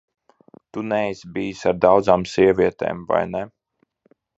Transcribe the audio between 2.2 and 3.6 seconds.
sievietēm, vai ne?